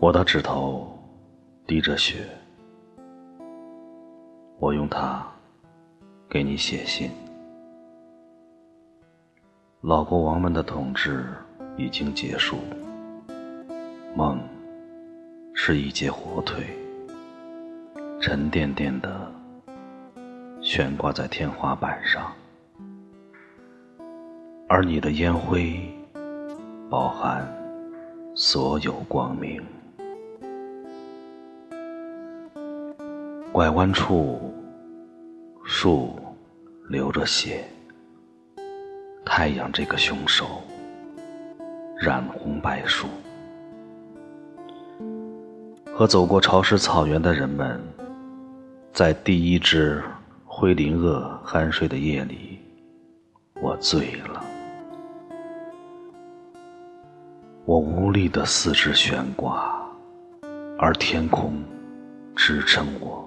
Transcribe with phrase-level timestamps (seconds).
[0.00, 0.86] 我的指头
[1.66, 2.24] 滴着血，
[4.60, 5.26] 我用它
[6.30, 7.10] 给你写信。
[9.80, 11.26] 老国王们的统治
[11.76, 12.58] 已经结束，
[14.14, 14.38] 梦
[15.52, 16.64] 是一截火腿，
[18.20, 19.28] 沉甸甸的
[20.60, 22.32] 悬挂在天花板上，
[24.68, 25.76] 而你的烟灰
[26.88, 27.44] 饱含
[28.36, 29.60] 所有光明。
[33.50, 34.52] 拐弯处，
[35.64, 36.14] 树
[36.90, 37.64] 流着血。
[39.24, 40.62] 太阳这个凶手，
[41.98, 43.08] 染红白树。
[45.94, 47.80] 和走过潮湿草原的人们，
[48.92, 50.02] 在第一只
[50.44, 52.58] 灰林鳄酣睡的夜里，
[53.62, 54.44] 我醉了。
[57.64, 59.74] 我无力的四肢悬挂，
[60.78, 61.54] 而天空
[62.36, 63.24] 支撑我。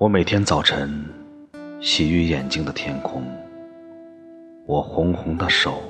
[0.00, 1.04] 我每天早晨
[1.78, 3.22] 洗浴眼睛的天空，
[4.64, 5.82] 我红红的手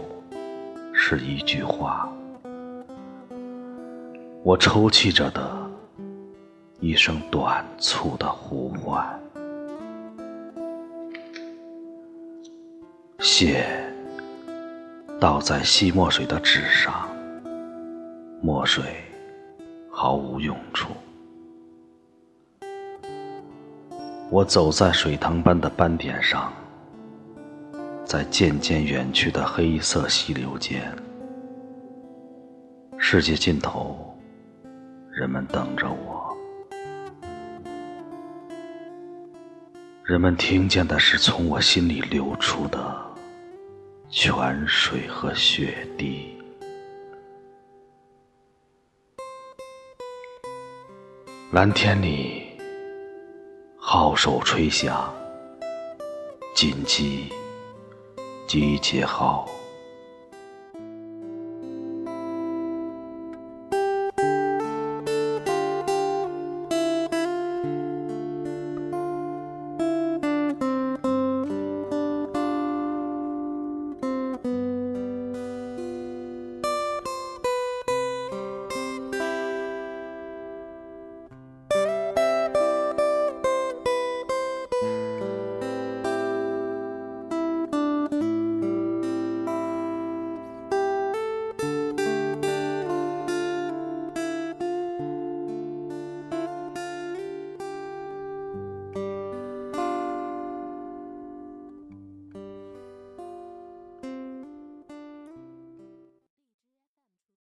[0.92, 2.12] 是一句话，
[4.42, 5.48] 我抽泣着的
[6.80, 9.08] 一声短促的呼唤。
[13.20, 13.64] 血
[15.20, 17.08] 倒在吸墨水的纸上，
[18.42, 18.82] 墨水
[19.88, 20.88] 毫无用处。
[24.32, 26.52] 我走在水塘般的斑点上，
[28.04, 30.96] 在渐渐远去的黑色溪流间，
[32.96, 34.16] 世界尽头，
[35.10, 36.36] 人们等着我。
[40.04, 42.96] 人们听见的是从我心里流出的
[44.08, 46.38] 泉水和血滴。
[51.50, 52.49] 蓝天里。
[53.92, 55.12] 号手吹响，
[56.54, 57.28] 紧急
[58.46, 59.48] 集结号。